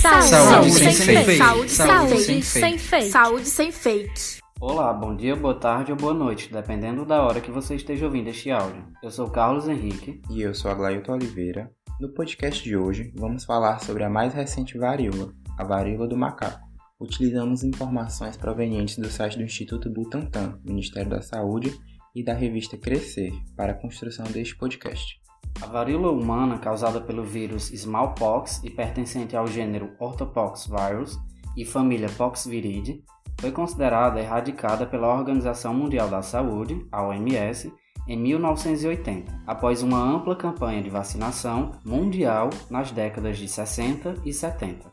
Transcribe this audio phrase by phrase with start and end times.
[0.00, 1.24] Saúde, Saúde sem, sem fake.
[1.26, 1.38] fake.
[1.38, 3.10] Saúde, Saúde sem, sem fake.
[3.10, 4.40] Saúde sem fake.
[4.58, 8.28] Olá, bom dia, boa tarde ou boa noite, dependendo da hora que você esteja ouvindo
[8.28, 8.82] este áudio.
[9.02, 10.22] Eu sou Carlos Henrique.
[10.30, 11.70] E eu sou a Glailton Oliveira.
[12.00, 16.66] No podcast de hoje, vamos falar sobre a mais recente varíola, a varíola do macaco.
[16.98, 21.78] Utilizamos informações provenientes do site do Instituto Butantan, Ministério da Saúde
[22.14, 25.19] e da revista Crescer para a construção deste podcast.
[25.62, 31.18] A varíola humana, causada pelo vírus smallpox e pertencente ao gênero Orthopoxvirus
[31.56, 33.02] e família Poxviridae,
[33.40, 37.72] foi considerada erradicada pela Organização Mundial da Saúde, OMS,
[38.06, 44.90] em 1980, após uma ampla campanha de vacinação mundial nas décadas de 60 e 70.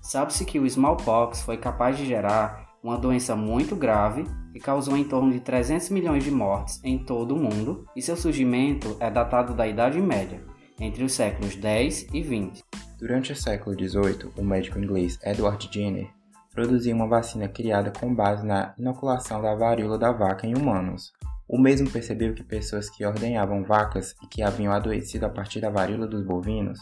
[0.00, 5.02] Sabe-se que o smallpox foi capaz de gerar uma doença muito grave que causou em
[5.02, 9.52] torno de 300 milhões de mortes em todo o mundo, e seu surgimento é datado
[9.54, 10.40] da Idade Média,
[10.78, 12.62] entre os séculos 10 e 20.
[12.96, 16.08] Durante o século XVIII, o médico inglês Edward Jenner
[16.54, 21.12] produziu uma vacina criada com base na inoculação da varíola da vaca em humanos.
[21.48, 25.70] O mesmo percebeu que pessoas que ordenhavam vacas e que haviam adoecido a partir da
[25.70, 26.78] varíola dos bovinos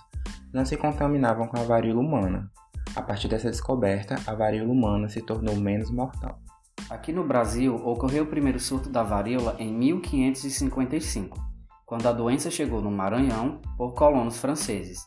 [0.52, 2.50] não se contaminavam com a varíola humana.
[2.96, 6.38] A partir dessa descoberta, a varíola humana se tornou menos mortal.
[6.88, 11.36] Aqui no Brasil, ocorreu o primeiro surto da varíola em 1555,
[11.84, 15.00] quando a doença chegou no Maranhão por colonos franceses.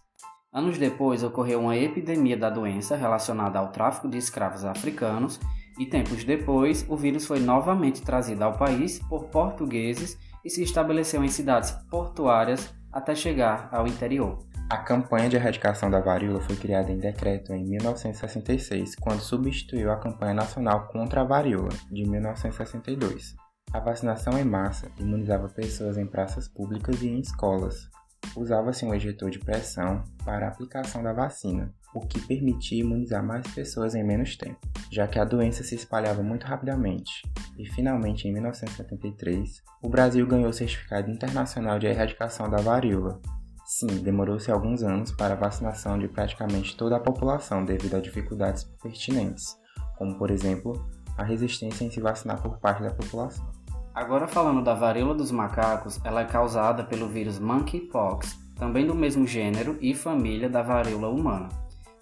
[0.51, 5.39] Anos depois, ocorreu uma epidemia da doença relacionada ao tráfico de escravos africanos,
[5.79, 11.23] e tempos depois, o vírus foi novamente trazido ao país por portugueses e se estabeleceu
[11.23, 14.39] em cidades portuárias até chegar ao interior.
[14.69, 19.95] A campanha de erradicação da varíola foi criada em decreto em 1966, quando substituiu a
[19.95, 23.33] campanha nacional contra a varíola, de 1962.
[23.71, 27.89] A vacinação em massa imunizava pessoas em praças públicas e em escolas.
[28.35, 33.47] Usava-se um ejetor de pressão para a aplicação da vacina, o que permitia imunizar mais
[33.53, 34.59] pessoas em menos tempo,
[34.91, 37.21] já que a doença se espalhava muito rapidamente.
[37.57, 43.21] E finalmente, em 1973, o Brasil ganhou o certificado internacional de erradicação da varíola,
[43.67, 48.63] Sim, demorou-se alguns anos para a vacinação de praticamente toda a população devido a dificuldades
[48.81, 49.57] pertinentes,
[49.97, 53.45] como por exemplo a resistência em se vacinar por parte da população.
[53.93, 59.27] Agora falando da varíola dos macacos, ela é causada pelo vírus monkeypox, também do mesmo
[59.27, 61.49] gênero e família da varíola humana.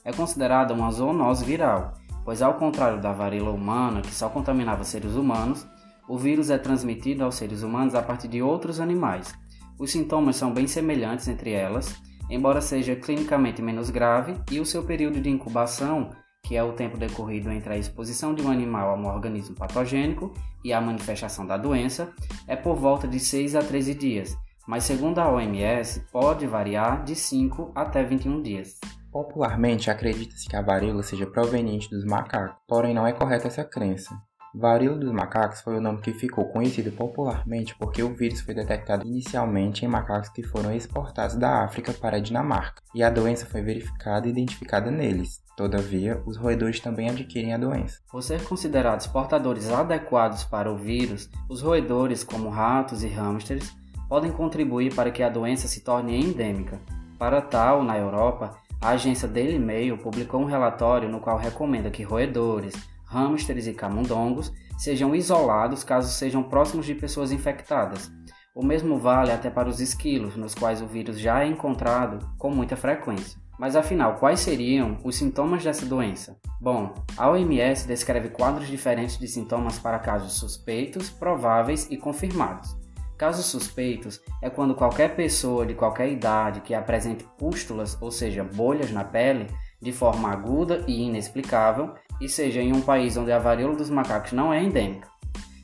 [0.04, 5.16] É considerada uma zoonose viral, pois ao contrário da varíola humana, que só contaminava seres
[5.16, 5.66] humanos,
[6.08, 9.34] o vírus é transmitido aos seres humanos a partir de outros animais,
[9.80, 11.96] os sintomas são bem semelhantes entre elas,
[12.30, 16.09] embora seja clinicamente menos grave, e o seu período de incubação,
[16.44, 20.34] que é o tempo decorrido entre a exposição de um animal a um organismo patogênico
[20.63, 22.13] e a manifestação da doença,
[22.47, 24.38] é por volta de 6 a 13 dias,
[24.68, 28.80] mas segundo a OMS, pode variar de 5 até 21 dias.
[29.12, 34.13] Popularmente, acredita-se que a varíola seja proveniente dos macacos, porém não é correta essa crença.
[34.58, 39.06] Varíola dos macacos foi o nome que ficou conhecido popularmente porque o vírus foi detectado
[39.06, 43.62] inicialmente em macacos que foram exportados da África para a Dinamarca, e a doença foi
[43.62, 45.44] verificada e identificada neles.
[45.58, 48.00] Todavia, os roedores também adquirem a doença.
[48.10, 53.76] Por ser considerados portadores adequados para o vírus, os roedores, como ratos e hamsters,
[54.08, 56.80] podem contribuir para que a doença se torne endêmica.
[57.20, 62.04] Para tal, na Europa, a agência Daily Mail publicou um relatório no qual recomenda que
[62.04, 62.74] roedores,
[63.06, 68.12] hamsters e camundongos sejam isolados caso sejam próximos de pessoas infectadas.
[68.54, 72.50] O mesmo vale até para os esquilos, nos quais o vírus já é encontrado com
[72.50, 73.38] muita frequência.
[73.58, 76.38] Mas afinal, quais seriam os sintomas dessa doença?
[76.60, 82.76] Bom, a OMS descreve quadros diferentes de sintomas para casos suspeitos, prováveis e confirmados.
[83.18, 88.92] Casos suspeitos é quando qualquer pessoa de qualquer idade que apresente pústulas, ou seja, bolhas
[88.92, 89.48] na pele,
[89.82, 94.31] de forma aguda e inexplicável, e seja em um país onde a varíola dos macacos
[94.31, 95.08] não é endêmica.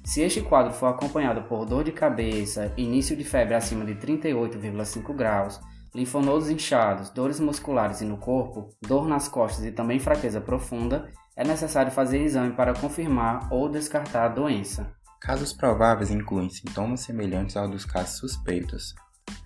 [0.03, 5.15] Se este quadro for acompanhado por dor de cabeça, início de febre acima de 38,5
[5.15, 5.59] graus,
[5.93, 11.43] linfonodos inchados, dores musculares e no corpo, dor nas costas e também fraqueza profunda, é
[11.43, 14.91] necessário fazer exame para confirmar ou descartar a doença.
[15.19, 18.95] Casos prováveis incluem sintomas semelhantes aos dos casos suspeitos,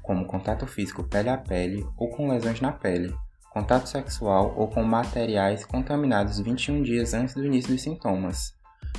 [0.01, 3.13] como contato físico pele a pele ou com lesões na pele,
[3.55, 8.53] contato sexual ou com materiais contaminados 21 dias antes do início dos sintomas.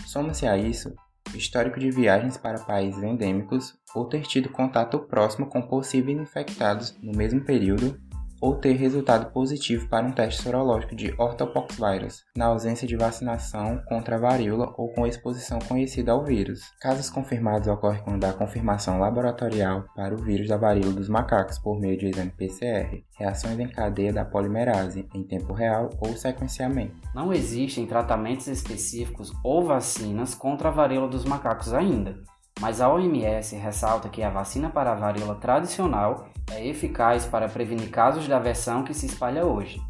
[0.07, 0.95] Soma-se a isso
[1.35, 7.13] histórico de viagens para países endêmicos ou ter tido contato próximo com possíveis infectados no
[7.13, 8.01] mesmo período
[8.41, 14.17] ou ter resultado positivo para um teste sorológico de ortopoxvirus, na ausência de vacinação contra
[14.17, 16.61] a varíola ou com exposição conhecida ao vírus.
[16.81, 21.81] Casos confirmados ocorrem quando há confirmação laboratorial para o vírus da varíola dos macacos por
[21.81, 26.97] meio de exame PCR, reações em cadeia da polimerase em tempo real ou sequenciamento.
[27.15, 32.17] Não existem tratamentos específicos ou vacinas contra a varíola dos macacos ainda
[32.61, 37.91] mas a OMS ressalta que a vacina para a varíola tradicional é eficaz para prevenir
[37.91, 39.81] casos da versão que se espalha hoje.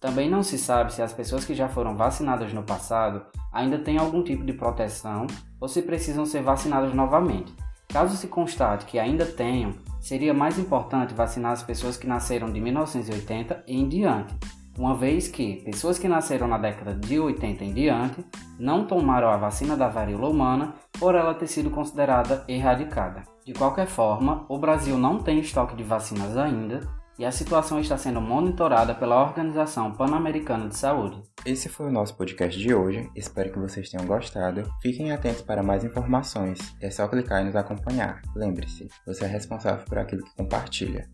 [0.00, 3.98] Também não se sabe se as pessoas que já foram vacinadas no passado ainda têm
[3.98, 5.26] algum tipo de proteção
[5.60, 7.54] ou se precisam ser vacinadas novamente.
[7.88, 12.60] Caso se constate que ainda tenham, seria mais importante vacinar as pessoas que nasceram de
[12.60, 14.34] 1980 e em diante,
[14.76, 18.24] uma vez que pessoas que nasceram na década de 80 em diante
[18.58, 23.22] não tomaram a vacina da varíola humana por ela ter sido considerada erradicada.
[23.44, 26.80] De qualquer forma, o Brasil não tem estoque de vacinas ainda
[27.18, 31.22] e a situação está sendo monitorada pela Organização Pan-Americana de Saúde.
[31.46, 34.68] Esse foi o nosso podcast de hoje, espero que vocês tenham gostado.
[34.82, 38.20] Fiquem atentos para mais informações, é só clicar e nos acompanhar.
[38.34, 41.08] Lembre-se, você é responsável por aquilo que compartilha.